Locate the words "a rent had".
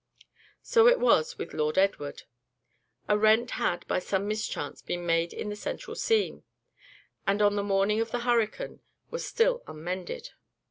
3.07-3.85